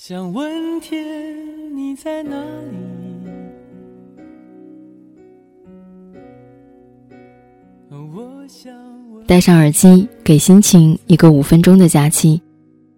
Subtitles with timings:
[0.00, 1.04] 想问天
[1.74, 2.78] 你在哪里？
[9.26, 12.40] 戴上耳机，给心情一个五分钟的假期。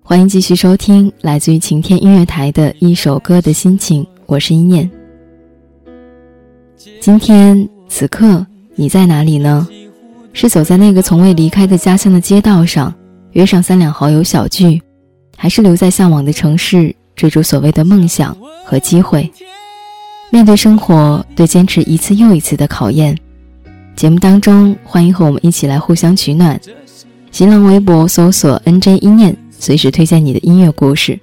[0.03, 4.89] 欢迎继续收听来自于晴天音乐台的一首歌的心情，我是一念。
[7.01, 9.67] 今天此刻你在哪里呢？
[10.35, 12.95] 是走在那个从未离开的家乡的街道上，
[13.32, 14.82] 约上三两好友小聚，
[15.43, 19.33] 还是留在向往的城市，追逐所谓的梦想和机会？
[20.28, 23.16] 面对生活，对坚持一次又一次的考验。
[23.96, 26.60] 节目当中，欢迎和我们一起来互相取暖。
[27.30, 31.18] 新浪微博搜索 “nj 一念”，随时推荐你的音乐故事。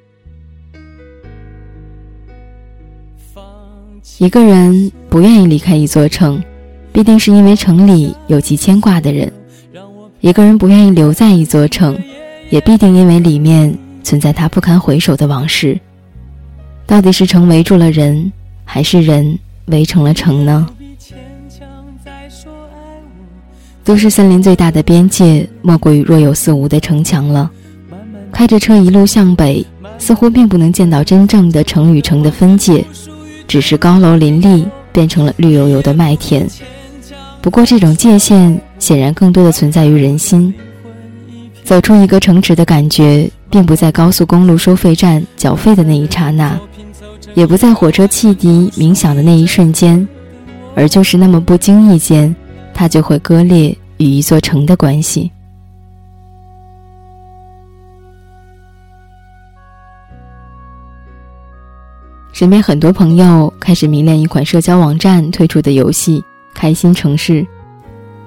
[4.17, 6.43] 一个人不愿意离开一座城，
[6.91, 9.29] 必定是因为城里有其牵挂的人；
[10.21, 11.95] 一个人不愿意留在一座城，
[12.49, 15.77] 也必定因为里面存在他不堪回首的往事。
[16.85, 18.31] 到底是城围住了人，
[18.63, 20.65] 还是人围成了城呢？
[23.83, 27.51] 都市森林最大的边界，莫过于若有似无的城墙了。
[28.31, 29.65] 开着车一路向北，
[29.99, 32.85] 似乎并不能见到真正的城与城的分界，
[33.45, 36.47] 只是高楼林立，变成了绿油油的麦田。
[37.41, 40.53] 不过，这种界限显然更多的存在于人心。
[41.65, 46.59] 走出一个城池的感觉，并不在高速公路收费站缴费的那一刹那，
[47.33, 50.07] 也不在火车汽笛鸣响的那一瞬间，
[50.75, 52.35] 而就是那么不经意间。
[52.79, 55.31] 它就会割裂与一座城的关系。
[62.31, 66.19] 身边很多朋友开始迷恋一款社交网站推出的游戏
[66.53, 67.41] 《开心城市》。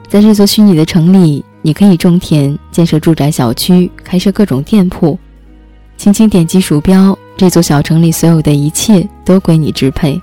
[0.08, 5.18] 在这座虚拟的城里，你可以种田、建设住宅小区、开设各种店铺。
[5.96, 10.20] 轻轻点击鼠标，这座小城里所有的一切都归你支配。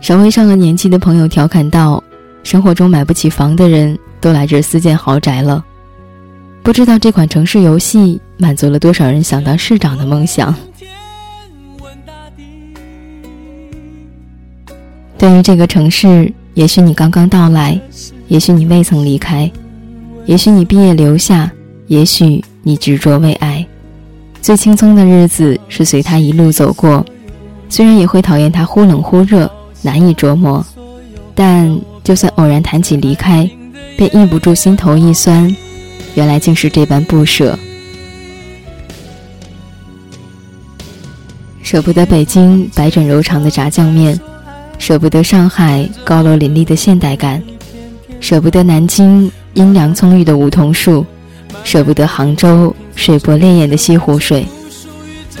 [0.00, 2.02] 稍微上了年纪的朋友调侃道。
[2.42, 5.64] 生活中买不起房的人都来这私建豪宅了，
[6.62, 10.54] 不知道这款城市游戏满足了多少人想当市长的梦想。
[15.18, 17.80] 对于这个城市，也许你刚刚到来，
[18.28, 19.50] 也许你未曾离开，
[20.26, 21.50] 也许你毕业留下，
[21.86, 23.66] 也许你执着为爱。
[24.42, 27.04] 最轻松的日子是随他一路走过，
[27.68, 29.50] 虽然也会讨厌他忽冷忽热，
[29.82, 30.64] 难以琢磨，
[31.34, 31.78] 但。
[32.06, 33.50] 就算偶然谈起离开，
[33.96, 35.52] 便抑不住心头一酸。
[36.14, 37.58] 原来竟是这般不舍，
[41.64, 44.16] 舍不得北京百转柔肠的炸酱面，
[44.78, 47.42] 舍不得上海高楼林立的现代感，
[48.20, 51.04] 舍不得南京阴凉葱郁的梧桐树，
[51.64, 54.46] 舍不得杭州水波潋滟的西湖水，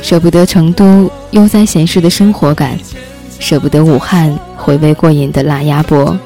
[0.00, 2.78] 舍不得成都悠哉闲适的生活感，
[3.38, 6.18] 舍不得武汉回味过瘾的辣鸭脖。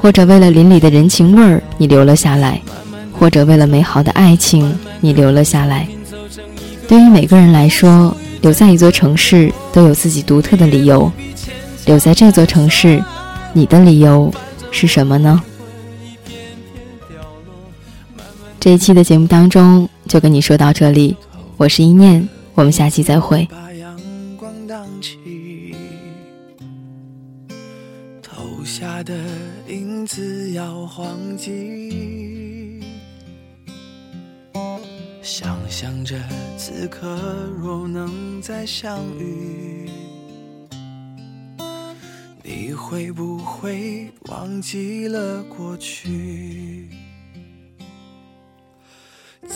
[0.00, 2.60] 或者为了邻里的人情味儿，你留了下来；
[3.12, 5.88] 或者为了美好的爱情，你留了下来。
[6.86, 11.10] 对于每个人来说，留在一座城市都有自己独特的理由。
[11.84, 13.02] 留在这座城市，
[13.52, 14.32] 你的理由
[14.70, 15.42] 是什么呢？
[18.60, 21.16] 这一期的节目当中就跟你说到这里，
[21.56, 23.46] 我是一念，我们下期再会。
[28.64, 29.14] 下的
[29.68, 32.80] 影子摇晃起，
[35.22, 36.14] 想象着
[36.56, 37.18] 此刻
[37.58, 39.90] 若能再相遇，
[42.44, 46.88] 你会不会忘记了过去？